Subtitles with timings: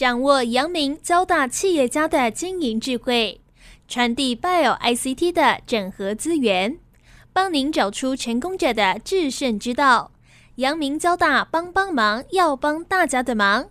[0.00, 3.38] 掌握阳明交大企业家的经营智慧，
[3.86, 6.78] 传递 Bio ICT 的整合资源，
[7.34, 10.12] 帮您找出成功者的制胜之道。
[10.54, 13.68] 阳明交大帮帮忙，要帮大家的忙。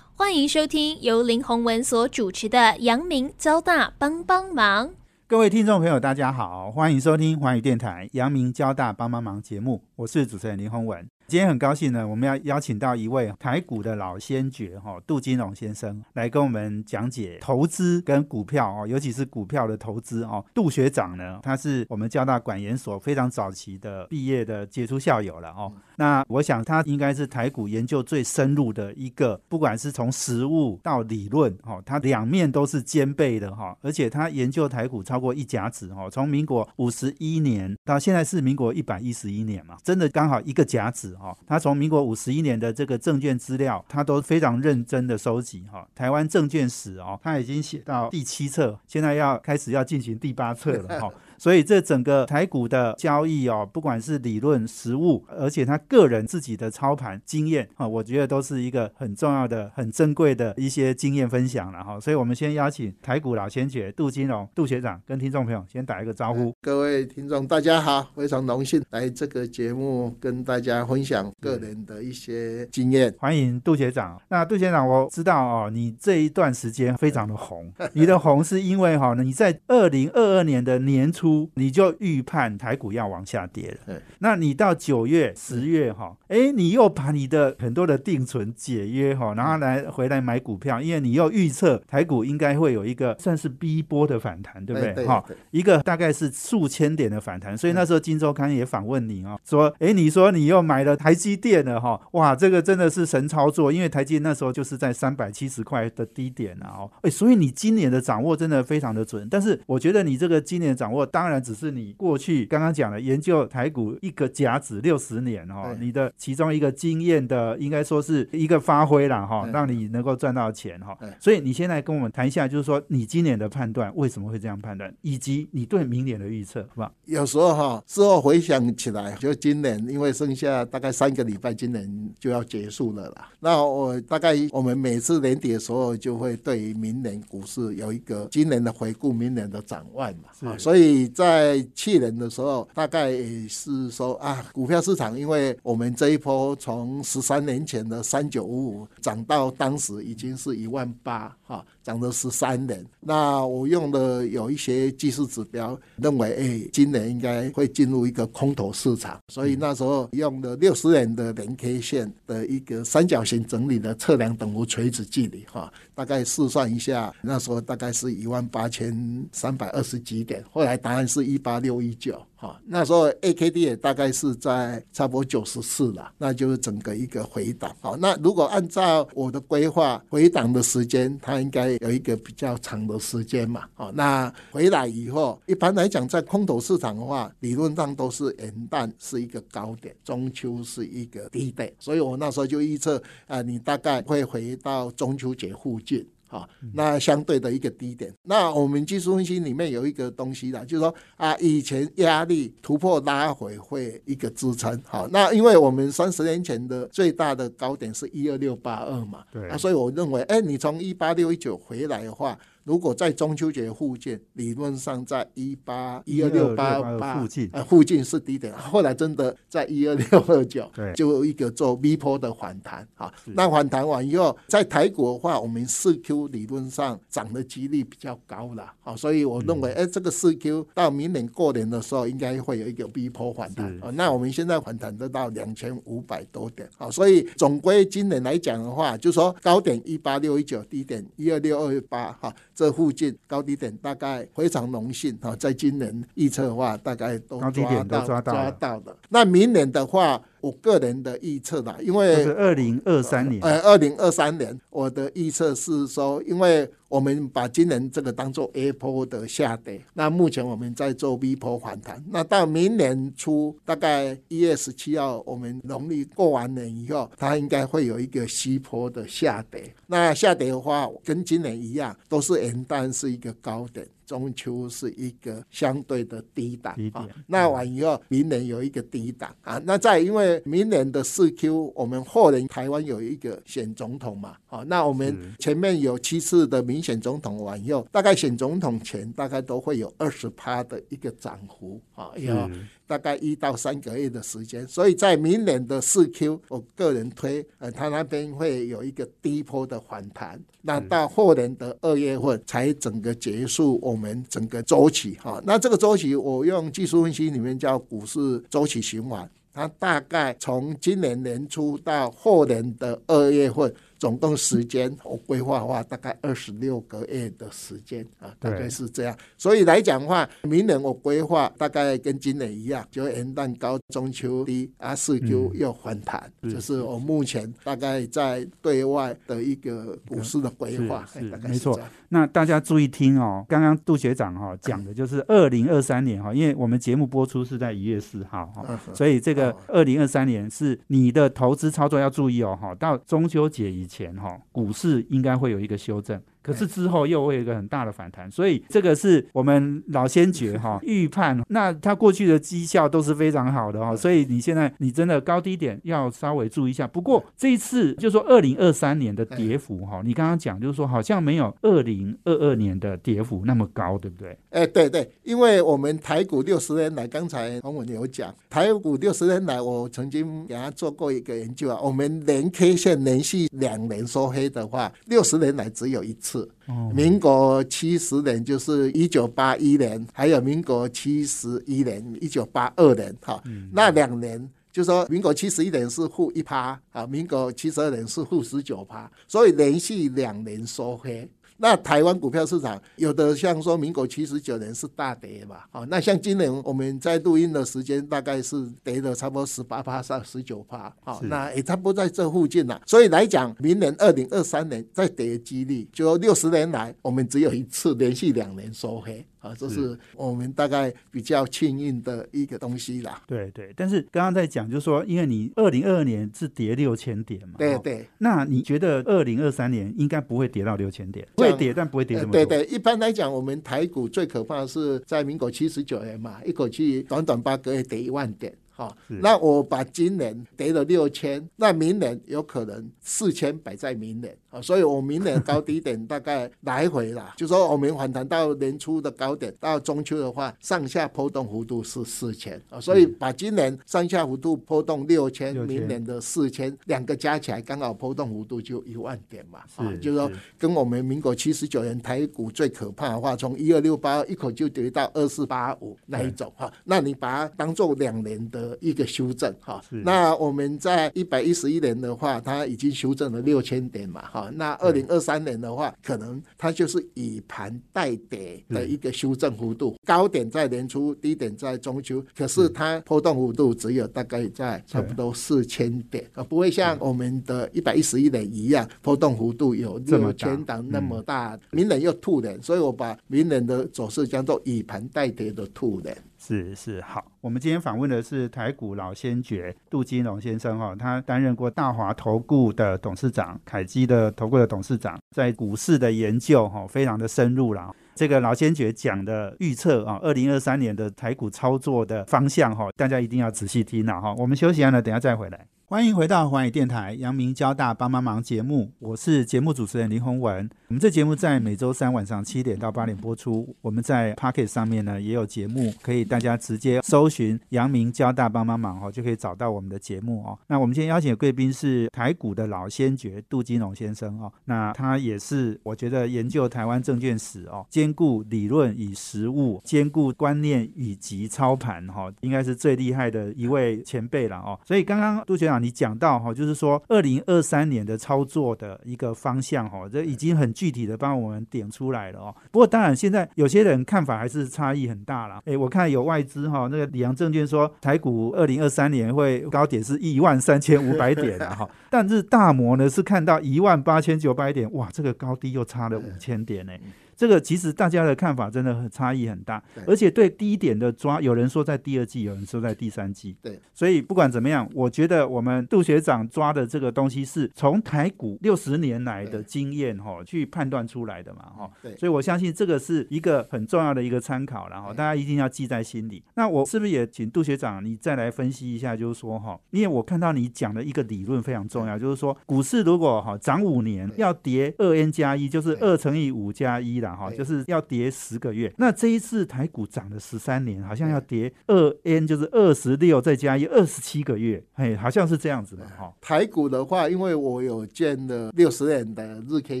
[0.14, 4.90] 欢迎收听由林宏文所主持的阳明交大帮帮忙。
[5.26, 11.08] 各位听众朋友，大家好，欢迎收听华语电台阳明交大帮帮忙节目，我是主持人林宏文。
[11.30, 20.44] 今天很高兴呢，我们要邀请到一位台股的老先觉哈，杜金龙先生来跟我们讲解投资跟股票哦，尤其是股票的投资哦。
[20.52, 25.72] 杜学长呢，他是我们交大管研所非常早期的毕业的杰出校友了哦。
[25.94, 33.78] 那我想他应该是台股研究最深入的一个，不管是从实物到理论哦，他两面都是兼备的哈。
[33.82, 41.16] 而且他研究台股超过一甲子哦，从民国五十一年到现在是民国一百一十一年嘛，真的刚好一个甲子。
[41.20, 45.86] 哦，他从民国五十一年的这个证券资料，他都非常认真的收集哈。
[45.94, 51.12] 台湾证券史哦，他已经写到第七册，现在要开始要进行第八册了哈。
[51.40, 61.98] 所以这整个台股的交易哦，不管是理论、实物，而且他个人自己的操盘经验啊，我觉得都是一个很重要的、很珍贵的一些经验分享了哈。
[61.98, 66.54] 所以我们先邀请台股老先觉杜金龙杜学长跟听众朋友先打一个招呼。
[66.60, 73.14] 各位听众大家好，非常荣幸来这个节目跟大家分享个人的一些经验。
[73.18, 74.20] 欢迎杜学长。
[74.28, 81.29] 那杜学长，我知道哦，你这一段时间非常的红，你的红是因为哈，你在二零二二年的年初。
[81.54, 95.04] 你就预判台股要往下跌了，那你到九月、十月哈，哎，你又把你的很多的定存解约哈，然后来回来买股票，因为你又预测台股应该会有一个算是 B 波的反弹，对不对？
[95.06, 111.00] 哈，一个大概是数千点的反弹，所以那时候金周刊也访问你哦，说，哎，你说你又买了台积电了哈，哇，这个真的是神操作，因为台积那时候就是在三百七十块的低点啊，哦，哎，所以你今年的掌握真的非常的准，但是我觉得你这个今年掌握。
[111.20, 120.96] 当然，只是你过去刚刚讲的研究台股一个甲子六十年哈，你的其中一个经验的，应该说是一个发挥了哈，让你能够赚到钱哈。
[121.18, 126.92] 所以你现在跟我们谈一下，就是说你今年的判断为什么会这样判断，以及你对明年的预测，好吧？
[127.04, 131.86] 有时候哈，事后回想起来，就今年因为剩下大概三个礼拜，今年
[132.18, 133.28] 就要结束了啦。
[133.40, 140.56] 那我大概我们每次年底的时候，就会对于明年股市有一个今年的回顾，明年的展望嘛。
[140.56, 141.09] 所以。
[141.10, 143.12] 在去年的时候，大概
[143.48, 151.64] 是说啊，股票市场，因为我们这一波从十三年前的三九五五涨到当时已经是一万八，哈。
[151.90, 172.22] 涨了十三年，那我用的有一些技术指标，认为哎，今年应该会进入一个空头市场，所以那时候用的六十年的连 K 线的一个三角形整理的测量等幅垂直距离哈，大概试算一下，那时候大概是一万八千三百二十几点，后来答案是一八六一九。
[172.40, 177.70] 好，那时候 A K D 也大概是在差不多九十四了，那就是整个一个回档。
[177.80, 183.64] 好，那如果按照我的规划，回档的时间，它应该有一个比较长的时间嘛。
[183.74, 196.08] 好，那回来以后，一般来讲，在空头市场的话，理论上都是元旦是一个高点，中秋是一个低点，所以我那时候就预测啊，你大概会回到中秋节附近。
[196.30, 204.80] 好，那相对的一个低点，那我们技术分析里面有一个东西啦，就是说啊，以前压力突破拉回会一个支撑。
[204.86, 212.38] 好，那因为我们三十年前的最大的高点是一二六八二嘛，对，啊，所以我认为，哎，你从一八六一九回来的话。
[212.64, 218.52] 如果在中秋节附近，理论上在一八一二六八八附近，呃，附近是低点。
[218.56, 222.86] 后来真的在一二六二九，就一个做 V 波的反弹。
[222.94, 228.70] 啊，那反弹完以后，在台股的话，我们四 Q 理论上涨的几率比较高了。
[228.80, 233.66] 好，所以我认为，哎，这个四 Q 到明年过年的时候，应该会有一个 V 波反弹。
[233.80, 236.68] 啊，那我们现在反弹得到两千五百多点。
[236.76, 242.12] 好，所以总归今年来讲的话，就说高点一八六一九，低点一二六二八。
[242.20, 242.34] 哈。
[242.60, 248.94] 这附近高低点大概非常荣幸啊，在今年预测的话，大概都抓到抓到的。
[249.08, 250.20] 那明年的话。
[250.40, 269.72] 我个人的预测啦，因为二零二三年，呃，二零二三年，我的预测是说，因为我们把今年这个当做 A 波的下跌，那目前我们在做 V 波反弹，那到明年初大概一月十七号，我们农历过完年以后，它应该会有一个西坡的下跌。
[269.86, 273.86] 那下跌的话，跟今年一样，都是元旦是一个高点。
[274.10, 277.06] 中秋是一个相对的低档啊。
[277.28, 279.62] 那完以后，明年有一个低档啊。
[279.64, 309.30] 那再因为明年的四 Q，我们后年台湾有一个选总统嘛，好，那我们前面有七次的民选总统完以后，大概选总统前大概都会有二十趴的一个涨幅啊，有是大概一到三个月的时间，所以在明年的四 Q，我个人推，呃，它那边会有一个低波的反弹，那到后年的二月份才整个结束我们整个周期哈、那这个周期我用技术分析里面叫股市周期循环。
[309.52, 319.16] 它大概从今年年初到后年的二月份，总共时间我规划的话，大概二十六个月的时间啊，大概是这样。
[319.36, 331.90] 所以来讲的话，明年我规划大概跟今年一样，就元旦高、中秋低啊，四 Q 又反弹，是这是我目前大概在对外的一个股市的规划，大概没错是这样。
[332.12, 339.56] 那大家注意听哦，刚刚杜学长哈、讲的就是二零二三年哈，因为我们节目播出是在一月四号哈、所以这个哦。
[339.68, 346.20] 二零二三年是你的投资操作要注意哦哈，到中秋节以前哈，股市应该会有一个修正。
[346.42, 351.38] 可是之后又会有一个很大的反弹，所以这个是我们老先觉哈 预判。
[351.48, 356.86] 那他过去的绩效都是非常好的哈，所以你现在你真的高低点要稍微注意一下。
[356.86, 364.38] 不过这一次就说二零二三年的跌幅哈，你刚刚讲就是说好像没有二零二二年的跌幅那么高，对不对？
[364.50, 376.29] 哎，对对，因为我们台股六十年来，刚才洪文有讲，台股六十年来，我曾经给他做过一个研究啊，我们连 K 线连续两年收黑的话，六十年来只有一次。
[376.38, 383.42] 哦民国七十年就是一九八一年，还有民国七十一年、一九八二年，哈，
[383.72, 384.48] 那两年。
[384.72, 391.28] 就说民国七十一年是负一趴啊，民国七十二年是负十九趴，所以连续两年收黑。
[391.60, 402.80] 那台湾股票市场有的像说民国七十九年是大跌嘛，好，那像今年我们在录音的时间大概是跌了差不多十八趴上十九趴，好，是那也差不多在这附近了。
[402.86, 413.20] 所以来讲，明年二零二三年再跌的几率，就六十年来我们只有一次连续两年收黑，啊，这是我们大概比较幸运的一个东西啦。
[413.26, 418.06] 对对，但是刚刚在讲就是说，因为你二零二二年是跌六千点嘛，哦对对。
[418.18, 422.44] 那你觉得二零二三年应该不会跌到六千点，会跌但不会跌呃这么多。
[422.44, 428.52] 对对，一般来讲，我们台股最可怕的是在民国七十九年嘛，一口气短短八个月跌一万点。
[428.80, 429.14] 好、是。
[429.20, 450.28] 那我把今年跌了六千，那明年有可能四千摆在明年啊、所以我明年高低点大概来回啦， 就说我们反弹到年初的高点，到中秋的话，上下波动幅度是四千啊，所以把今年上下幅度波动六千，6000明年的四千，两个加起来刚好波动幅度就一万点嘛，啊是，就是说
[450.58, 459.82] 跟我们民国七十九年台股最可怕的话，从一二六八一口就跌到二四八五那一种哈，那你把它当做两年的一个修正哈。
[459.90, 464.50] 那我们在一百一十一年的话，它已经修正了六千点嘛哈。
[464.54, 486.16] 那二零二三年的话，可能它就是以盘带跌的一个修正幅度，高点在年初，低点在中秋，可是它波动幅度只有大概在差不多四千点啊，不会像我们的一百一十一年一样，波动幅度有六千档那么大，明年又兔年，所以我把明年的走势叫做以盘带跌的兔年。
[486.42, 497.94] 是是好，我们今天访问的是台股老先觉杜金龙先生哈、他担任过大华投顾的董事长、凯基的投顾的董事长，在股市的研究哈、非常的深入了。
[498.14, 505.66] 这个老先觉讲的预测啊，二零二三年的台股操作的方向哈、大家一定要仔细听了哈、我们休息一下呢，等下再回来。
[505.90, 510.70] 欢迎回到环宇电台阳明交大帮帮忙节目，我是节目主持人林宏文。
[510.86, 513.74] 我们这节目在每周三晚上七点到八点播出。
[513.82, 520.56] 我们在 Pocket 上面呢也有节目，可以大家直接搜寻阳明交大帮帮忙哦，就可以找到我们的节目哦。
[520.68, 534.78] 那我们今天邀请的贵宾是台股的老先觉杜金龙先生哦，那他也是我觉得研究台湾证券史哦，兼顾理论与实务，兼顾观念以及操盘哈、哦，应该是最厉害的一位前辈了哦。
[534.84, 542.54] 所以刚刚杜学长你讲到哈、哦，就是说二零二三年的操作的一个方向哈、哦，这已经很具体的帮我们点出来了哦。
[542.70, 545.60] 不过当然现在有些人看法还是差异很大啦。
[545.64, 556.92] 诶，我看有外资哈、那个里昂证券说台股二零二三年会高点是一万三千五百点啊哈， 但是大摩呢是看到一万八千九百点，哇，这个高低又差了五千点呢。
[557.40, 563.56] 这个其实大家的看法真的很差异很大，而且对低点的抓，有人说在第二季，有人说在第三季。
[563.62, 569.62] 对，所以不管怎么样，我觉得我们杜学长抓的这个东西是从台股六十年来的对。
[569.62, 571.90] 经验哈去判断出来的嘛哈。
[572.02, 572.14] 对。
[572.18, 576.44] 所以我相信这个是一个很重要的一个参考，然后大家一定要记在心里。
[576.56, 588.92] 那我是不是也请杜学长你再来分析一下，就是说哈，因为我看到你讲的一个理论非常重要，就是说股市如果哈涨五年要跌二 n 加一，就是二乘以五加一啦哈，就是要跌十个月。
[588.96, 596.32] 那这一次台股涨了十三年，好像要跌二 n，就是二十六再加一，二十七个月，嘿，好像是这样子的哈。
[596.40, 600.00] 台股的话，因为我有见了六十年的日 K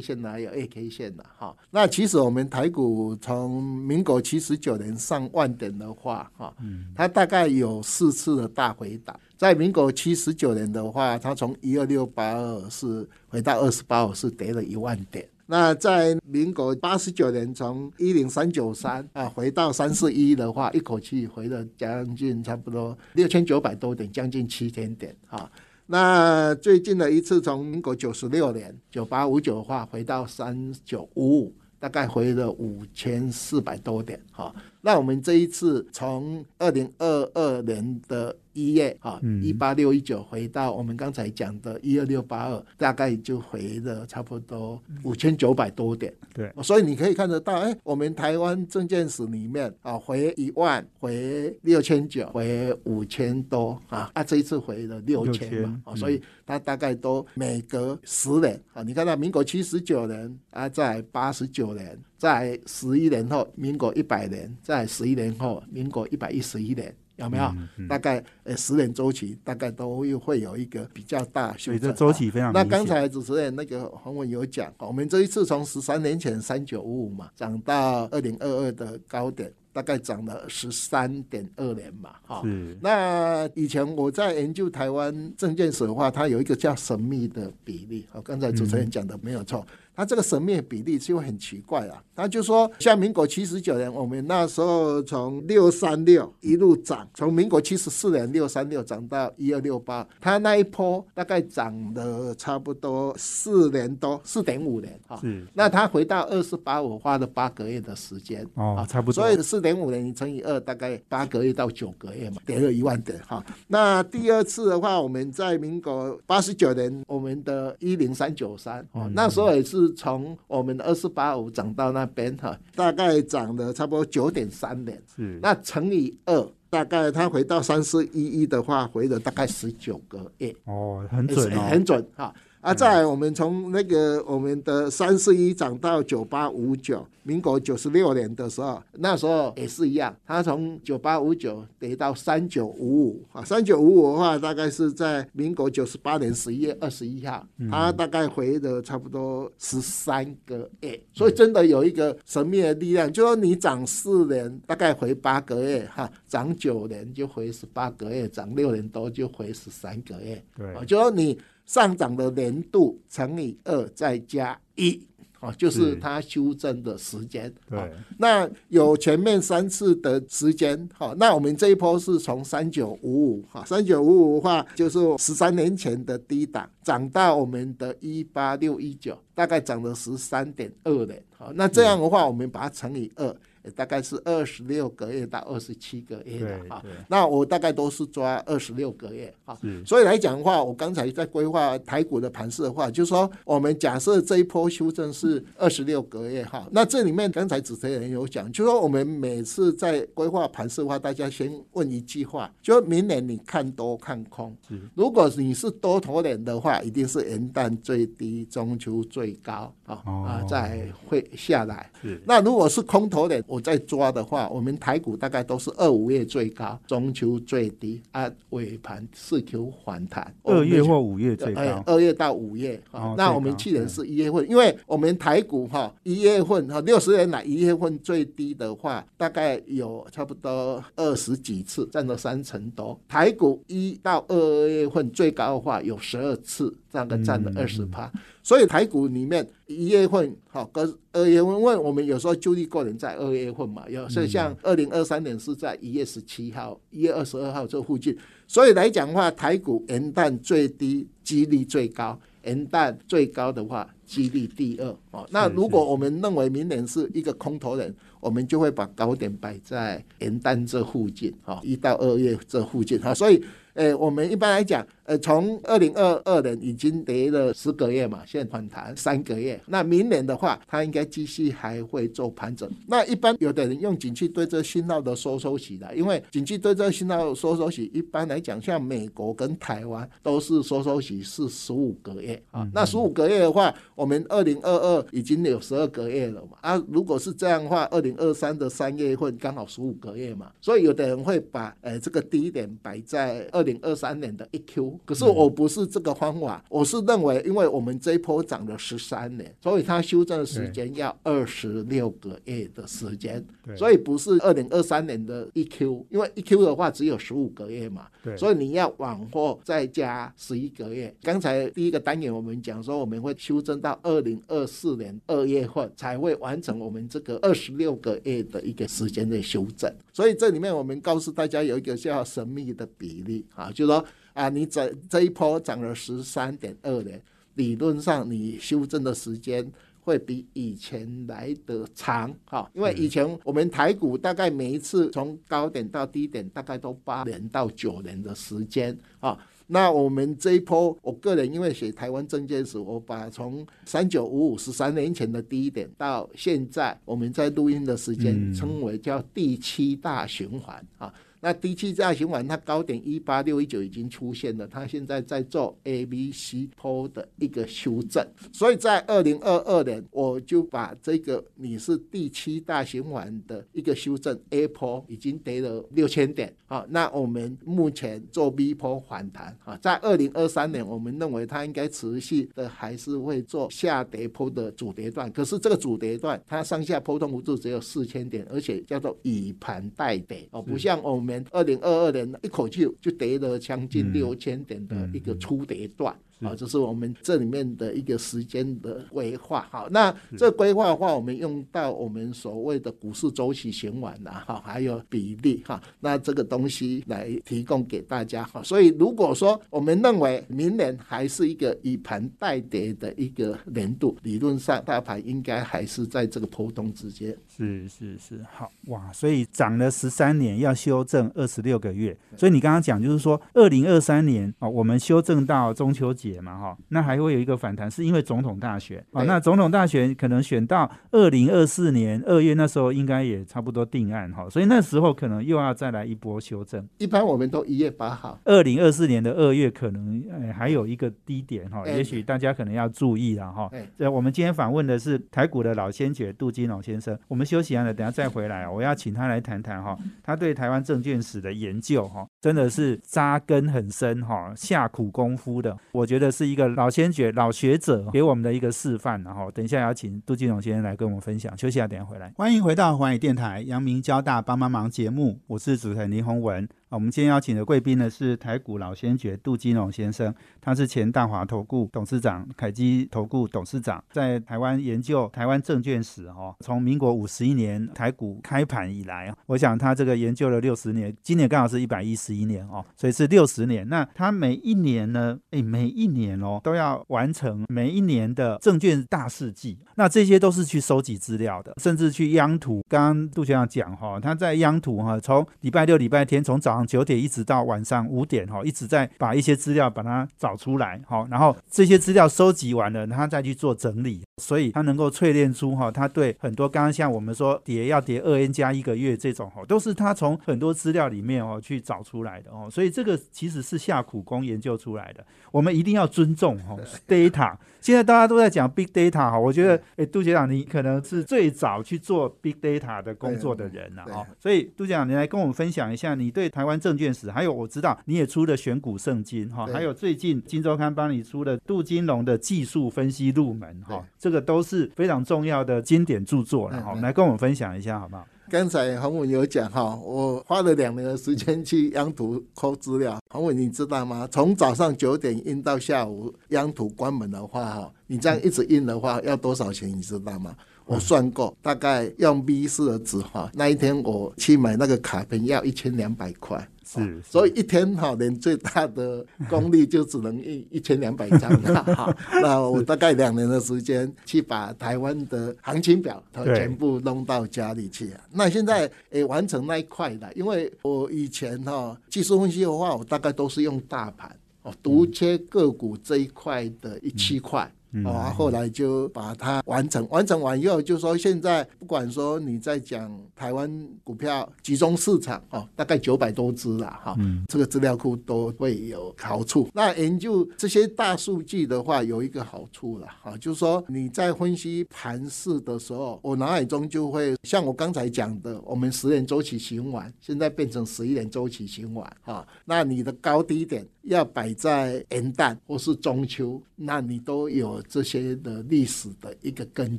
[0.00, 1.56] 线的，还有 A K 线的哈。
[1.70, 6.54] 那其实我们台股从民国七十九年上万点的话，哈，
[6.94, 9.18] 它大概有四次的大回档。
[9.36, 15.26] 在民国七十九年的话，它从一二六八二是回到二十八五，是跌了一万点。
[15.50, 25.50] 那在民国八十九年，从一零三九三啊回到三四一的话，一口气回了将近差不多六千九百多点，将近七千点啊。
[25.86, 34.54] 那最近的一次从民国九十六年九八五九的话，回到三九五五，大概回了五千四百多点哈。
[34.80, 46.12] 那我们这一次从二零二二年的一月啊，一八六一九回到我们刚才讲的一二六八二，大概就回了差不多五千九百多点。
[46.32, 66.94] 对，所以你可以看得到，哎，我们台湾证券史里面啊，回一万，回六千九，回五千多啊，啊，这一次回了六千嘛，6000啊，所以它大概都每隔十年啊，你看到民国七十九年啊，在八十九年，在十一年后，民国一百年，在十一年后，民国一百一十一年。
[67.20, 67.44] 有没有？
[67.78, 71.94] 嗯大概呃十年周期，大概都会会有一个比较大修正。
[71.94, 82.42] 周期非常那刚才主持人那个黄文有讲，我们这一次从十三年前三九五五嘛，涨到二零二二的高点，大概涨了十三点二年嘛，哈。
[82.44, 88.06] 是那以前我在研究台湾证券史的话，它有一个叫神秘的比例。
[88.10, 89.66] 好，刚才主持人讲的没有错，
[90.00, 92.02] 它这个神秘的比例就很奇怪啊。
[92.16, 105.18] 他就说，像民国七十九年，我们那时候从六三六一路涨，从民国七十四年六三六涨到一二六八，它那一波大概涨了差不多四年多，四点五年啊。
[105.20, 113.44] 是那它回到二四八五，花了八个月的时间哦差不多所以四点五年你乘以二，大概八个月到九个月嘛，跌了一万点哈。
[113.68, 125.00] 那第二次的话，我们在民国八十九年，我们的一零三九三哦，那时候也是从我们的二四八五涨到那边哈，大概涨了差不多九点三点。
[125.14, 130.54] 是那乘以二，大概它回到三四一一的话，回了大概十九个月。
[130.64, 132.24] 哦，很准哦，很准哈。
[132.24, 132.34] 啊，
[132.74, 160.74] 再来我们从那个我们的三四一涨到九八五九，民国九十六年的时候，那时候也是一样，它从九八五九跌到三九五五啊，三九五五的话，大概是在民国九十八年十一月二十一号，它大概回了差不多十三个月，所以真的有一个神秘的力量，就说你涨四年，大概回八个月哈，涨九年就回十八个月，涨六年多就回十三个月，对。
[160.74, 161.38] 哦，就说你
[161.70, 165.00] 上涨的年度乘以二再加一。
[165.38, 167.50] 哦，就是是它修正的时间。
[167.68, 183.34] 对哦那有前面三次的时间，好、那我们这一波是从三九五五，哈，三九五五的话，就是十三年前的低档，涨到我们的一八六一九，大概涨了十三点二年，好、那这样的话，我们把它乘以二。
[183.64, 186.82] 也大概是二十六个月到二十七个月的哈。
[187.08, 189.56] 那我大概都是抓二十六个月哈。
[189.60, 204.56] 是，所以来讲的话，我刚才在规划台股的盘势的话，就是说我们假设这一波修正是二十六个月哈，那这里面刚才主持人有讲，就是说我们每次在规划盘势的话，大家先问一句话，就明年你看多看空，
[204.94, 210.24] 如果你是多头脸的话，一定是元旦最低，中秋最高啊哦。
[210.26, 211.90] 啊，再会下来。
[212.24, 220.32] 那如果是空头的，我在抓的话，我们台股大概都是二五月最高，中秋最低啊，尾盘四 Q 反弹。
[220.44, 232.96] 二月或五月最哎高，二月到五月哈、哦那我们去年是一月份，因为我们台股哈一月份哈六十年来一月份最低的话，大概有差不多二十几次，占了三成多。
[233.08, 238.10] 台股一到二月份最高的话有十二次，大概占了嗯二十趴。
[238.42, 248.16] 所以台股里面一月份好跟二月份，因为我们有时候就地过年在二月份嘛，有所以像二零二三年是在一月十七号、一月二十二号这附近，
[248.46, 255.26] 所以来讲的话，台股元旦最低几率最高，元旦最高的话，几率第二哦。
[255.30, 263.42] 那如果我们认为明年是一个空头人，我们就会把高点摆在元旦这附近，哈，一到二月这附近，哈，所以。
[263.74, 269.60] 诶，我们一般来讲，呃，从二零二二年已经跌了十个月嘛，现在反弹三个月。
[269.66, 272.70] 那明年的话，它应该继续还会做盘整。
[272.86, 282.68] 那一般有的人用景气对这信号的收收息的，因为景气对这信号收收息，一般来讲，像美国跟台湾都是收收息是十五个月啊。
[282.74, 286.56] 那十五个月的话，我们二零二二已经有十二个月了嘛。
[286.60, 290.52] 啊，如果是这样的话，二零二三的三月份刚好十五个月嘛。
[290.60, 293.60] 所以有的人会把呃这个低点摆在二。
[293.60, 303.44] 二零二三年的一 Q，可是我不是这个方法，我是认为，因为我们这一波涨了十三年，所以它修正的时间要二十六个月的时间，
[303.76, 311.14] 所以不是二零二三年的一 Q，因为一 Q 的话只有十五个月嘛，所以你要往后再加十一个月。
[311.22, 323.44] 刚才第一个单元我们讲说，我们会修正到二零二四年二月份才会完成我们这个二十六个月的一个时间的修正，所以这里面我们告诉大家有一个叫神秘的比例。
[323.54, 327.20] 啊，就是说啊，你这这一波涨了十三点二年，
[327.54, 329.70] 理论上你修正的时间
[330.10, 339.38] 会比以前来的长，哈，因为以前我们台股大概每一次从高点到低点大概都八年到九年的时间，啊，
[339.68, 351.14] 那我们这一波，我个人因为写台湾证券史，我把从三九五五十三年前的低点到现在我们在录音的时间称为叫第七大循环，啊。
[351.42, 381.29] 那第七大循环，它高点一八六一九已经出现了，它现在在做 A、B、C 坡的一个修正，所以在二零二二年，我就把这个你是第七大循环的一个修正 A 坡已经跌了六千点，好，那我们目前做 B 坡反弹，啊，在二零二三年，我们认为它应该持续的还是会做下跌坡的主跌段，可是这个主跌段它上下波动幅度只有四千点，而且叫做以盘带跌，哦，不像我们。
[381.50, 386.16] 二零二二年一口气就跌了将近六千点的一个初跌段。
[386.40, 389.68] 啊，这是我们这里面的一个时间的规划。
[389.70, 398.62] 好，那这规划的话，我们用到我们所谓的股市周期循环呐，哈，还有比例哈，那这个东西来提供给大家哈。
[398.62, 407.36] 所以如果说我们认为明年还是一个以盘带跌的一个年度，理论上大盘应该还是在这个波动之间。
[407.54, 416.29] 是是是，好哇，所以涨了十三年要修正二十六个月，所以你刚刚讲就是说二零二三年啊，我们修正到中秋节。
[416.38, 419.22] 嘛哈，那还会有一个反弹，是因为总统大选啊。
[419.22, 426.86] 那总统大选可能选到二零二四年二月，那时候应该也差不多定案哈，所以那时候可能又要再来一波修正。
[426.98, 430.22] 一般我们都一月八号，二零二四年的二月可能
[430.54, 433.70] 还有一个低点哈，也许大家可能要注意了哈。
[433.98, 446.19] 这我们今天访问的是台股的老先觉杜金龙先生，我们休息完了，等下再回来我要请他来谈谈哈，他对台湾证券史的研究哈，真的是扎根很深哈，下苦功夫的，我觉得。
[446.20, 451.56] 这是一个老先觉、老学者给我们的一个示范，然后等一下要请杜金龙先生来跟我们分享。
[451.56, 452.32] 休息下，等下回来。
[452.36, 456.68] 欢迎回到华语电台、阳明交大帮帮忙节目，我是主持人林宏文。
[456.90, 473.88] 我们今天邀请的贵宾呢是台股老先觉杜金龙先生，他是前大华投顾董事长、凯基投顾董事长，在台湾研究台湾证券史哈，从民国五十一年台股开盘以来啊，我想他这个研究了六十年，今年刚好是一百一十一年哦，所以是六十年。
[473.88, 482.82] 那他每一年呢，哎，每一年哦都要完成每一年的证券大事记，那这些都是去收集资料的，甚至去央图。
[482.88, 486.90] 刚刚杜先生讲哈，他在央图哈，从礼拜六、礼拜天，从早上。
[486.90, 507.54] 九点一直到晚上五点哈，一直在把一些资料把它找出来哈，然后这些资料收集完了，他再去做整理，所以他能够淬炼出哈，他对很多刚刚像我们说叠要叠二 n 加一个月这种哈，都是他从很多资料里面哦去找出来的哦，所以这个其实是下苦功研究出来的，我们一定要尊重哈 data。
[507.80, 528.26] 现在大家都在讲 big data 哈，我觉得诶，杜局长你可能是最早去做 big data 的工作的人了哦，所以杜局长你来跟我们分享一下你对台湾证券史，还有我知道你也出了选股圣经哈，还有最近金周刊帮你出的杜金龙的技术分析入门哈，这个都是非常重要的经典著作了哈，来跟我们分享一下好不好？
[528.50, 533.16] 刚才洪文有讲哈，我花了两年的时间去央图抠资料。
[533.28, 534.28] 洪文，你知道吗？
[534.28, 539.88] 从早上九点印到下午央图关门的话哈，你这样一直印的话要多少钱？
[539.88, 540.52] 你知道吗？
[540.90, 546.58] 我算过，大概用 B 四的纸哈，那一天我去买那个卡片要一千两百块。
[546.58, 546.66] 哈
[547.00, 552.16] 是所以一天哈，连最大的功率就只能一一千两百张了 哈。
[552.42, 558.20] 那我大概两年的时间去把台湾的行情表它全部弄到家里去啊。
[558.32, 567.72] 那现在也完成那一块了，因为我以前哈技术分析的话，我大概都是用大盘哦，独切个股这一块的一七块。
[568.04, 577.16] 哦，啊后来就把它完成，完成完以后，就说现在不管说你在讲台湾股票集中市场哦，大概九百多只了哈，
[577.48, 579.68] 这个资料库都会有好处。
[579.74, 599.98] 那研究这些大数据的话，有一个好处了哈，就是说你在分析盘势的时候，我脑海中就会像我刚才讲的，我们十年周期循环，现在变成十一年周期循环哈，那你的高低点要摆在元旦或是中秋，那你都有这些的历史的一个根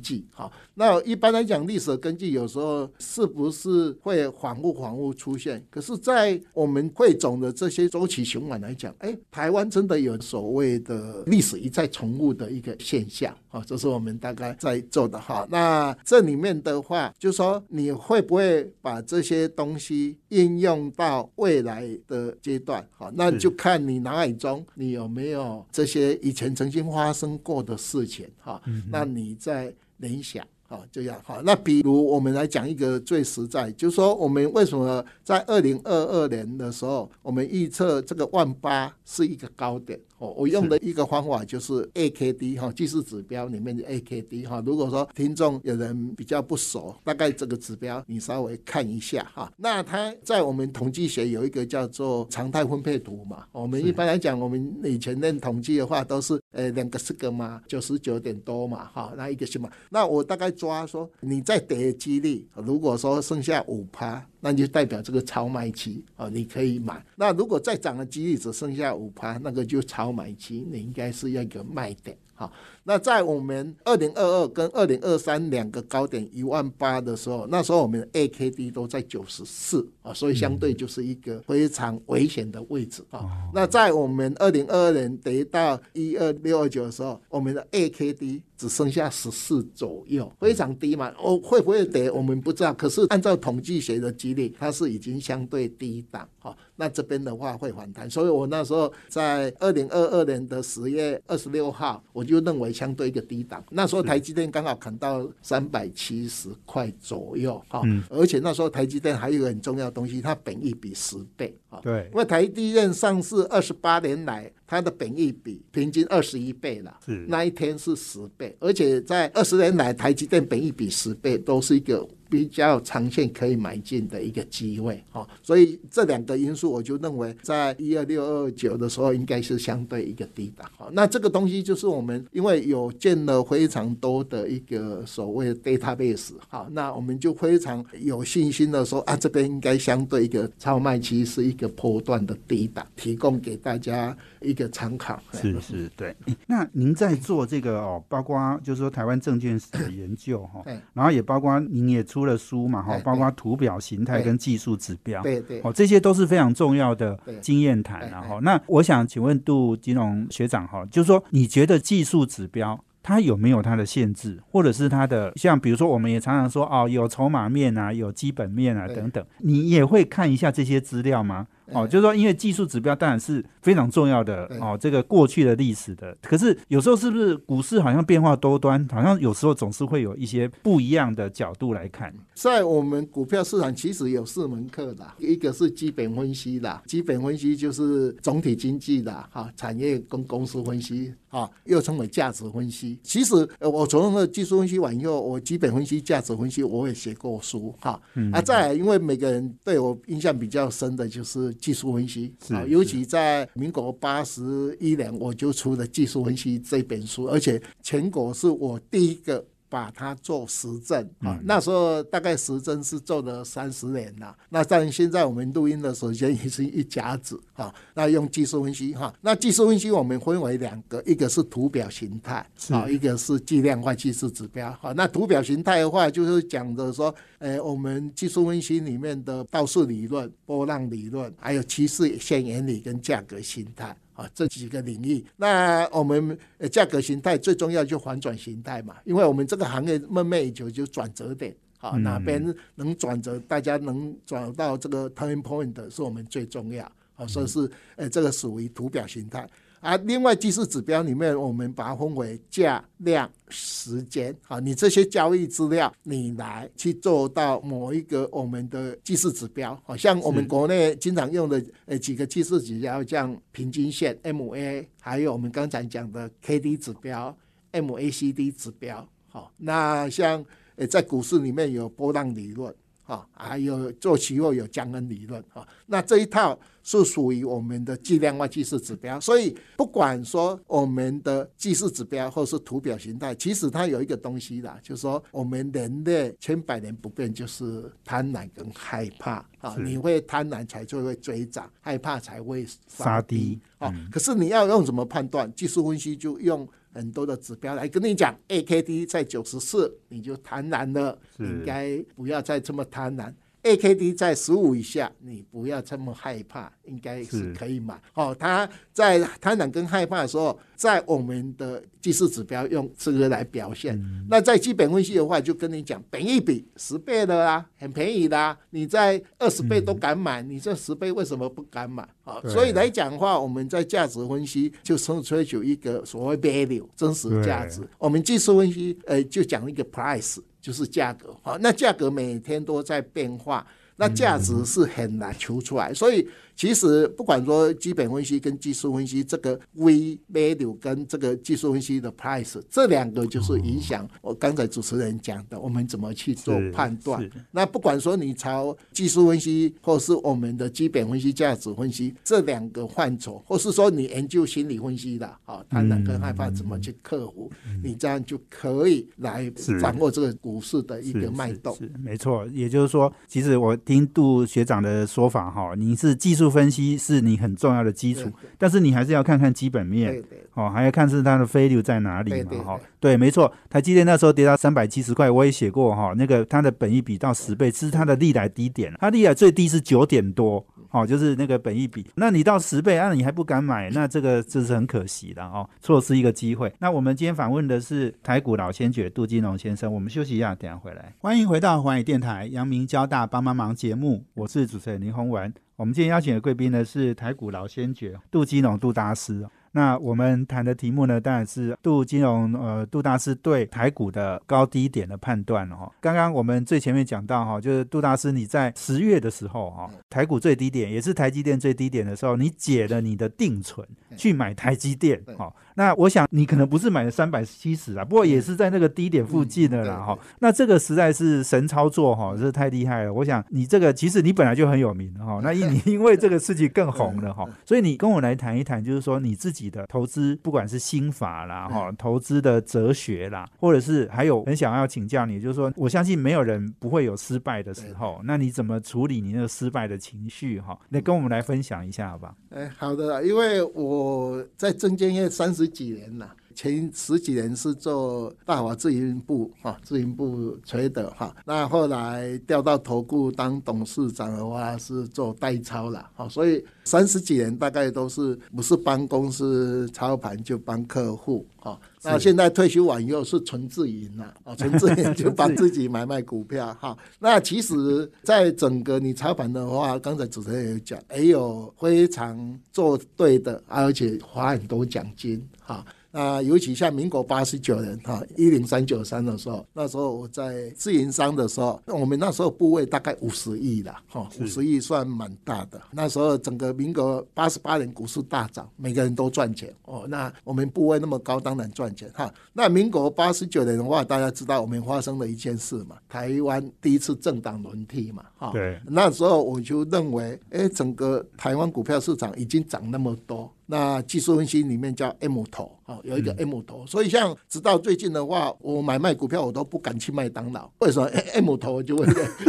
[0.00, 0.24] 据。
[0.32, 5.64] 好，那一般来讲，历史的根据有时候是不是会反复反复出现？
[5.70, 13.34] 可是，在我们汇总的这些周期循环来讲，哎，台湾真的有所谓的历史一再重复的一个现象。
[13.50, 15.46] 啊，这是我们大概在做的哈。
[15.50, 22.82] 那这里面的话，就说你会不会把这些东西应用到未来的阶段？
[22.96, 28.60] 好，那就看你脑海中你有没有这些以前曾经发生过的事情哈。
[28.90, 30.46] 那你在联想。
[30.68, 31.42] 哈，这样哈。
[31.44, 40.00] 那比如我们来讲一个最实在，就是说我们为什么在二零二二年的时候，我们预测这个万八是一个高点。
[40.22, 44.62] 哦，我用的一个方法就是 AKD 哈，技术指标里面的 AKD 哈。
[44.64, 49.52] 如果说听众有人比较不熟，大概这个指标你稍微看一下哈。
[49.56, 53.44] 那它在我们统计学有一个叫做常态分配图嘛。
[53.50, 59.68] 我们一般来讲，我们以前练统计的话，都是呃两个四个嘛，九十九点多嘛，哈，那一个什么。
[59.90, 64.24] 那我大概抓说，你再跌几率，如果说剩下五趴。
[64.44, 67.00] 那就代表这个超卖期哦，你可以买。
[67.14, 72.16] 那如果再涨的几率只剩下五趴，那个就超买期，你应该是要一个卖点。
[72.34, 72.50] 好，
[72.84, 83.28] 那在我们二零二二跟二零二三两个高点一万八的时候，那时候我们的 AKD 都在九十四啊，所以相对就是一个非常危险的位置啊。
[83.54, 91.12] 那在我们二零二二年跌到一二六二九的时候，我们的 AKD 只剩下十四左右，非常低嘛。
[91.18, 96.56] 哦，会不会跌我们不知道，可是按照统计学的几率，它是已经相对低档哈。
[96.76, 103.64] 那这边的话会反弹，所以我那时候在二零二二年的十月二十六号，我就认为相对一个低档。
[103.68, 111.80] 那时候台积电刚好砍到三百七十块左右哈，而且那时候台积电还有一个很重要的东西，它本益比十倍啊。
[111.82, 130.88] 对因为台积电上市二十八年来，它的本益比平均二十一倍了，是那一天是十倍，而且在二十年来，台积电本益比十倍都是一个比较长线可以买进的一个机会哈、哦，所以这两个因素，我就认为在一二六二九的时候，应该是相对一个低档哈。
[130.92, 145.22] 那这个东西就是我们因为有建了非常多的一个所谓的 database 好，那我们就非常有信心的说啊，这边应该相对一个超卖期是一个波段的低档，提供给大家一个参考。
[145.34, 146.16] 是是，对。
[146.46, 155.60] 那您在做这个哦，包括就是说台湾证券史的研究哈对，然后也包括您也出了书嘛哈，包括图表形态跟技术指标，对对。
[155.62, 162.78] 哦，这些都是非常重要的经验谈然后，那我想请问杜金龙学长哈，就是说你觉得技术指标？
[163.04, 171.48] 它有没有它的限制，或者是它的像比如说，我们也常常说哦，有筹码面啊，有基本面啊等等，你也会看一下这些资料吗？
[171.74, 182.12] 哦，就是说，因为技术指标当然是非常重要的哦，这个过去的历史的，可是有时候是不是股市好像变化多端，好像有时候总是会有一些不一样的角度来看。
[182.34, 192.98] 在我们股票市场，其实有四门课的，一个是基本分析的，基本分析就是总体经济的哈，产业跟公司分析啊，又称为价值分析。
[193.02, 198.00] 其实呃我从那个技术分析完以后，我基本分析、价值分析我也写过书哈。
[198.32, 209.42] 啊，再来，因为每个人对我印象比较深的就是技术分析啊，尤其在民国八十一年，我就出了《技术分析》这本书，而且全国是我第一个。
[209.72, 214.36] 把它做实证啊，那时候大概实证是做了三十年了。
[214.50, 217.74] 那但现在我们录音的时间也是一甲子啊。
[217.94, 224.92] 那用技术分析哈，那技术分析我们分为两个，一个是图表形态啊，一个是计量化技术指标哈。
[224.92, 233.96] 那图表形态的话，就是讲的说，呃，我们技术分析里面的道数理论、波浪理论，还有趋势线原理跟价格形态。
[234.22, 241.54] 啊，这几个领域，那我们呃价格形态最重要就反转形态嘛，因为我们这个行业梦寐以求就转折点。
[241.78, 242.40] 好，哪边
[242.76, 246.90] 能转折，大家能转到这个 turning point 是我们最重要。
[247.14, 249.48] 好，所以是呃，这个属于图表形态。
[249.82, 254.32] 啊，另外技术指标里面，我们把它分为价、量、时间。
[254.42, 259.76] 好，你这些交易资料，你来去做到某一个我们的技术指标。
[259.84, 267.36] 好像我们国内经常用的呃几个技术指标，像平均线 MA，还有我们刚才讲的 KD 指标、
[267.72, 269.04] MACD 指标。
[269.26, 270.44] 好，那像
[270.76, 272.72] 呃在股市里面有波浪理论。
[273.04, 293.92] 啊，还有做期货有江恩理论啊，那这一套是属于我们的计量化技术指标，所以不管说我们的技术指标或是图表形态，其实它有一个东西啦，就是说我们人类千百年不变，就是贪婪跟害怕啊，你会贪婪才就会追涨，害怕才会杀低啊。
[294.10, 295.52] 可是你要用怎么判断？
[295.54, 296.66] 技术分析就用。
[296.92, 303.32] 很多的指标来跟你讲，A K D 在九十四，你就贪婪了，应该不要再这么贪婪。
[303.62, 308.00] A K D 在十五以下，你不要这么害怕，应该是可以买。
[308.14, 313.96] 哦，他在贪婪跟害怕的时候，在我们的技术指标用这个来表现。
[314.28, 322.02] 那在基本分析的话，就跟你讲，本一比十倍的啦，很便宜的，你在二十倍都敢买，你这十倍为什么不敢买？
[322.24, 327.80] 啊，所以来讲的话，我们在价值分析就从追求一个所谓 value 真实价值。
[327.98, 330.38] 我们技术分析，呃，就讲一个 price。
[330.62, 336.26] 就是价格，好，那价格每天都在变化，那价值是很难求出来，所以。
[336.62, 347.28] 其实不管说基本分析跟技术分析，这个 V value 跟这个技术分析的 price 这两个就是影响我刚才主持人讲的，我们怎么去做判断。
[347.50, 357.50] 那不管说你朝技术分析，或是我们的基本分析、价值分析这两个范畴，或是说你研究心理分析的，啊，贪婪跟害怕怎么去克服，
[357.82, 361.74] 你这样就可以来掌握这个股市的一个脉动。
[361.74, 366.51] 是没错，也就是说，其实我听杜学长的说法，哈，你是技术。
[366.52, 370.22] 术分析是你很重要的基础，但是你还是要看看基本面，
[370.54, 380.66] 哦，还要看是它的飞流在哪里嘛，哈，对，没错，台积电那时候跌到三百七十块，我也写过哈，那个它的本益比到十倍，是它的历来低点，它历来最低是九点多。
[380.92, 386.70] 哦，就是那个本一比，那你到十倍，啊，你还不敢买，那这个这是很可惜的哦，错失一个机会。
[386.80, 391.14] 那我们今天访问的是台股老先觉杜金龙先生，我们休息一下，等下回来。
[391.16, 395.50] 欢迎回到环宇电台阳明交大帮帮忙节目，我是主持人林宏文。
[395.82, 399.44] 我们今天邀请的贵宾呢是台股老先觉杜基农杜大师。
[399.72, 405.90] 那我们谈的题目呢，当然是杜金融呃杜大师对台股的高低点的判断了哈。
[405.98, 415.50] 刚刚我们最前面讲到哈，就是杜大师你在十月的时候哈，台股最低点也是台积电最低点的时候，你解了你的定存去买台积电哈。
[415.74, 420.18] 那我想你可能不是买了三百七十啊，不过也是在那个低点附近的啦哈。
[420.40, 423.14] 那这个实在是神操作哈，这太厉害了。
[423.14, 429.61] 我想你这个其实你本来就很有名哈，那因你 因为这个事情更红了哈，所以你跟我来谈一谈，就是说你自己。
[429.70, 440.60] 的投资，不管是心法啦，哈，投资的哲学啦，或者是还有很想要请教你，就是说，我相信没有人不会有失败的时候，那你怎么处理你那个失败的情绪？
[440.60, 442.34] 哈，那跟我们来分享一下，好吧？
[442.50, 446.34] 哎，好的，因为我在证监业三十几年了。
[446.54, 451.34] 前十几年是做大华自营部哈，自营部垂的哈。
[451.44, 456.28] 那后来调到投顾当董事长的话，是做代操了哈。
[456.28, 461.78] 所以三十几年大概都是不是帮公司操盘，就帮客户哈。
[462.04, 466.96] 那现在退休完以后是纯自营了啊， 纯自营就帮自己买卖股票哈。
[467.20, 475.84] 那其实，在整个你操盘的话，刚才主持人有讲，也有非常做对的，而且花很多奖金哈。
[476.12, 485.80] 啊，尤其像民国八十九年哈，一零三九三的时候，那时候我在自营商的时候，我们那时候部位大概五十亿啦哈，五十亿算蛮大的。
[485.90, 490.04] 那时候整个民国八十八年股市大涨，每个人都赚钱哦。
[490.06, 492.32] 那我们部位那么高，当然赚钱哈。
[492.52, 498.50] 那民国八十九年的话，大家知道我们发生了一件事嘛，台湾第一次政党轮替嘛，哈。
[498.52, 498.78] 对。
[498.86, 503.50] 那时候我就认为，哎，整个台湾股票市场已经涨那么多。
[503.72, 511.08] 那技术分析里面叫 M 头，哦，有一个 M 头，所以像直到最近的话，我买卖股票我都不敢去麦当劳，为什么？
[511.32, 512.04] M 头就会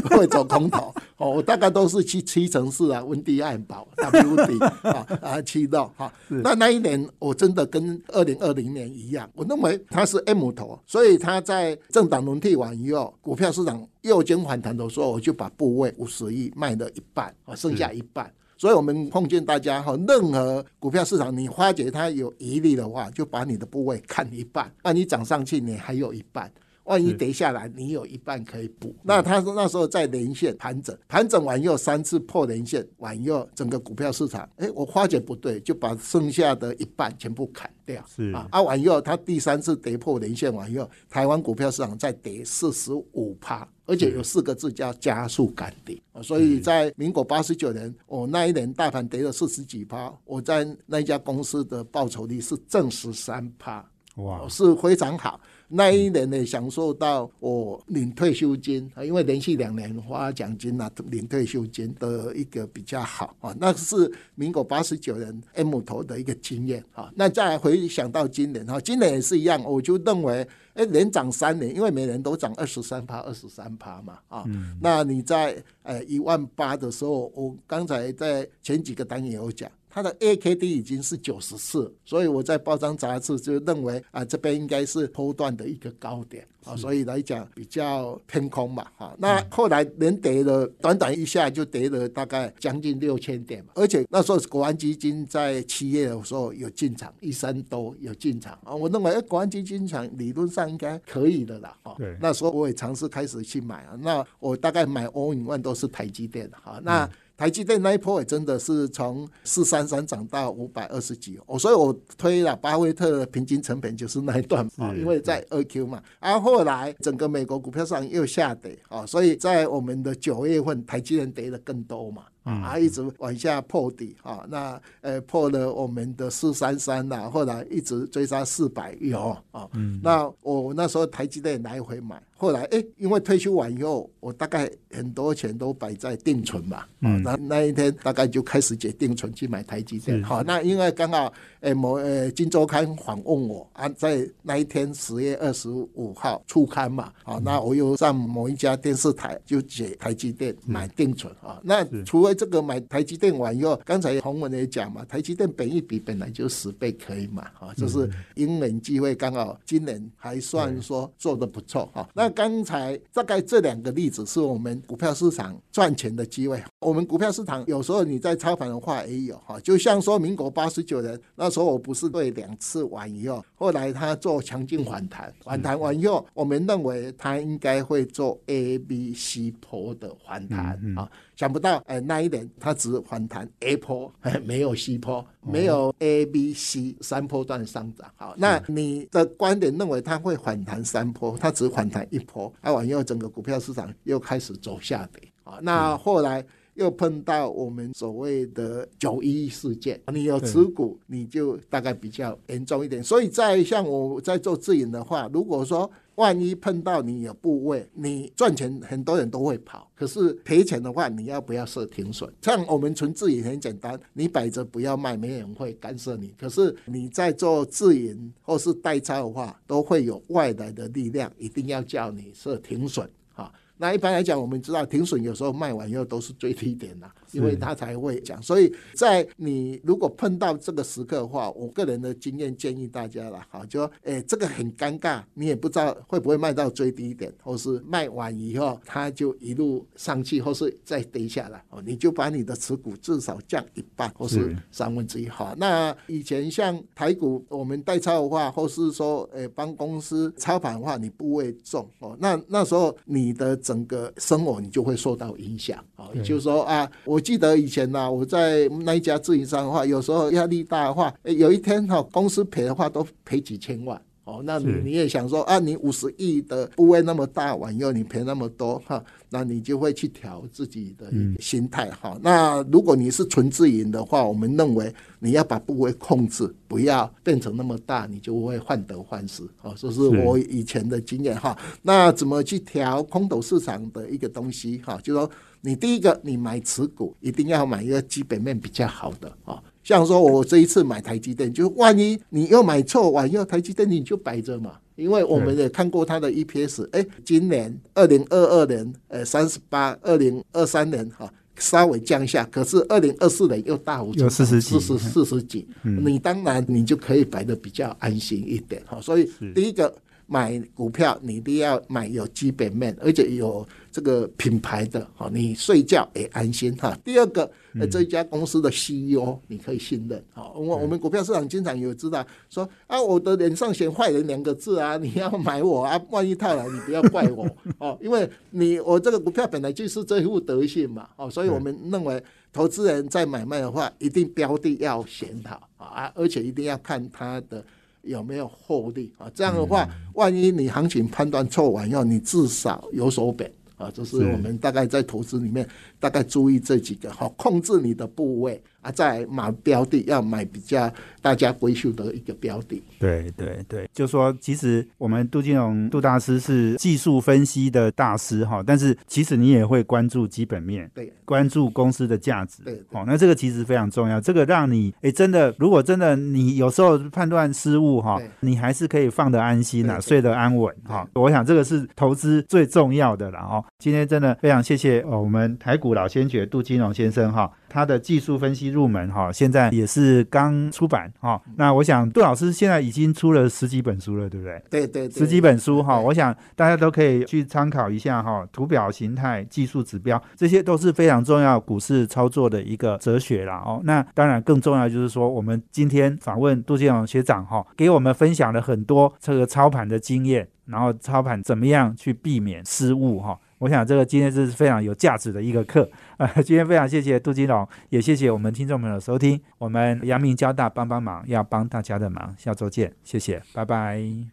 [0.10, 6.12] 会走空头， 哦，我大概都是去七成四啊，温蒂汉堡、W D 啊啊，七到哈。
[6.28, 18.30] 那那一年我真的跟二零二零年一样，我认为它是 M 头，所以它在政党轮替完以后，股票市场右肩反弹的时候，我就把部位五十亿卖了一半，啊，剩下一半。
[18.58, 26.52] 所以，我们碰见大家哈，任何股票市场，你发觉它有疑虑的话，就把你的部位看一半，那你涨上去，你还有一半。
[26.86, 28.93] 万一跌下来，你有一半可以补。
[29.04, 38.04] 那他说那时候在连线盘整，盘整完又三次破连线，完又整个股票市场，哎，我发觉不对，就把剩下的一半全部砍掉。
[38.08, 45.98] 是啊，啊完以后，他第三次跌破连线完以后，台湾股票市场再跌四十五趴，而且有四个字叫加速赶跌。
[46.22, 55.39] 所以在民国八十九年，我那一年大盘跌了四十几趴，我在那一家公司的报酬率是正十三趴，哇，是非常好。
[55.76, 67.12] 那一年呢，享受到我领退休金啊，因为连续两年发奖金啊，领退休金的一个比较好啊，那是民国八十九年 M 头的一个经验啊。
[67.16, 74.46] 那再回想到今年哈，今年也是一样，我就认为，哎，连涨三年，因为每年都涨二十三趴，二十三趴嘛啊。
[74.80, 79.68] 那你在呃一万八的时候，我刚才在前几个单元有讲。
[79.93, 89.15] 它的 A K D 已经是九十四，所以我在报章杂志就认为啊，这边应该是波段的一个高点啊，所以来讲比较偏空嘛哈。
[89.19, 101.95] 那后来连跌了，短短一下就跌了大概将近六千点嘛，而且那时候国安基金在七月的时候有进场，一三都有进场啊，我认为国安基金场理论上应该可以的啦哈。
[102.19, 107.08] 那时候我也尝试开始去买啊，那我大概买 all in one 都是台积电哈，那。
[107.36, 122.24] 台积电那一波也真的是从四三三涨到五百二十几，哦，所以我推了巴菲特的平均成本就是那一段嘛， 因为在二 Q 嘛，啊后后来整个美国股票上又下跌啊，所以在我们的九月份台积电跌的更多嘛。
[122.43, 129.65] 啊，一直往下破底啊，那呃破了我们的四三三呐，后来一直追杀四百有啊，
[130.04, 141.32] 那我那时候台积电来回买，后来哎，因为退休完以后，我大概很多钱都摆在定存嘛，啊，那那一天大概就开始解定存去买台积电，好，那因为刚好。
[141.63, 151.62] 诶，某诶，金周刊访问我啊，在那一天十月二十五号出刊嘛，啊，那我又上某一家电视台就解台积电买定存啊。
[151.63, 162.10] 那除了这个买台积电完以后，刚才洪文也讲嘛，台积电本一比本来就十倍可以嘛啊，就是因缘机会，刚好今年还算说做的不错哈。
[162.13, 166.62] 那刚才大概这两个例子是我们股票市场赚钱的机会。
[166.82, 171.54] 我们股票市场有时候你在操盘的话也有哈，就像说民国八十九年那。
[171.54, 184.12] 时候我不是对两次完以后，后来他做强劲反弹，反弹完以后，我们认为他应该会做 A、B、C 坡的反弹啊，想不到哎那一年它只反弹 A 坡，
[184.46, 188.12] 没有 C 坡，没有 A、B、C 三波段上涨。
[188.15, 196.46] 好，那你的观点认为它会反弹三波，它只反弹一坡，那完以后整个股票市场又开始走下跌啊，那后来。
[196.76, 203.04] 又碰到我们所谓的九一事件，你有持股，你就大概比较严重一点。
[203.04, 212.30] 所以在像我在做自营的话，如果说万一碰到你有部位，你赚钱很多人都会跑，可是赔钱的话，你要不要设停损？
[212.41, 216.34] 像我们纯自营很简单，你摆着不要卖，没人会干涉你。
[216.38, 223.52] 可是你在做自营或是代操的话，都会有外来的力量，一定要叫你设停损啊。
[223.76, 228.41] 那一般来讲，我们知道停损有时候卖完以后都是最低点啦，因为他才会讲。
[228.41, 245.28] 所以在你如果碰到这个时刻的话，我个人的经验建议大家了，哈，就诶这个很尴尬，你也不知道会不会卖到最低点，或是卖完以后它就一路上去，或是再跌下来，哦，你就把你的持股至少降一半或是三分之一。
[245.28, 253.54] 好，那以前像台股我们代操的话，或是说诶帮公司操盘的话，你部位重哦，那那时候你的。
[253.63, 264.00] 整个生活你就会受到影响啊，就是说啊，我记得以前呢，我在那一家自营商的话，有时候压力大的话，有一天哈公司赔的话都赔几千万。
[264.26, 272.18] 哦，那你你也想说啊，你五十亿的部位那么大，完以后你赔那么多哈，那你就会去调自己的心态哈。
[272.22, 279.44] 那如果你是纯自营的话，我们认为你要把部位控制，不要变成那么大，你就会患得患失。
[279.62, 281.58] 哦，这是我以前的经验哈。
[281.82, 284.98] 那怎么去调空头市场的一个东西哈？
[285.04, 285.30] 就说
[285.65, 289.63] 你第一个，你买持股一定要买一个基本面比较好的啊。
[289.82, 294.73] 像说，我这一次买台积电，就万一你又买错，万一台积电你就摆着嘛。
[294.95, 308.99] 因为我们也看过它的 EPS，哎，今年二零二二年，呃，三十八，二零二三年哈稍微降下，可是二零二四年又大幅四十四十四十几，你当然你就可以摆的比较安心一点哈。
[308.99, 309.95] 所以第一个。
[310.34, 316.98] 买股票，你一定要买有基本面，而且有这个品牌的，哈，你睡觉也安心哈。
[317.06, 317.48] 第二个，
[317.80, 332.19] 呃，这一家公司的 CEO 你可以信任，好，我我们股票市场经常有知道说啊，我的脸上写坏人两个字啊， 你要买我啊，万一套了，你不要怪我 哦，因为你我这个股票本来就是这副德性嘛，哦，所以我们认为
[332.52, 337.63] 投资人在买卖的话，一定标的要选好啊，而且一定要看它的。
[338.04, 339.31] 有没有获利啊？
[339.33, 343.89] 这样的话，万一你行情判断错完以后，你至少有所本啊。
[343.93, 345.67] 这是我们大概在投资里面
[346.04, 348.62] 大概注意这几个哈，控制你的部位。
[348.83, 350.91] 啊，在买标的要买比较
[351.21, 352.83] 大家闺秀的一个标的。
[352.99, 364.19] 对对对，就说其实我们杜金荣杜大师是技术分析的大师哈，但是其实你也会关注基本面，对，关注公司的价值，对，哦，那这个其实非常重要。
[364.19, 371.08] 这个让你哎，真的，如果真的你有时候判断失误哈，你还是可以放得安心呐，睡得安稳哈。
[371.13, 373.63] 我想这个是投资最重要的了哦。
[373.79, 377.52] 今天真的非常谢谢哦，我们台股老先觉杜金荣先生哈。
[377.69, 381.41] 他的技术分析入门哈，现在也是刚出版哈。
[381.56, 384.62] 那我想杜老师现在已经出了十几本书了，对不对？
[384.69, 388.48] 对对，十几本书哈，我想大家都可以去参考一下哈。
[388.52, 393.81] 图表形态、技术指标，这些都是非常重要股市操作的一个哲学啦哦。
[393.83, 403.39] 那当然更重要就是说，我们今天访问杜金龙学长哈，给我们分享了很多这个操盘的经验，然后操盘怎么样去避免失误哈。
[403.64, 406.28] 我想这个今天是非常有价值的一个课啊！
[406.42, 409.40] 今天非常谢谢杜金龙，也谢谢我们听众朋友收听。
[409.58, 414.26] 我们阳明交大帮帮忙，要帮大家的忙，下周见，谢谢，拜拜。